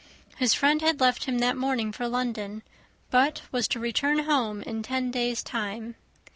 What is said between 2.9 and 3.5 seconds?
but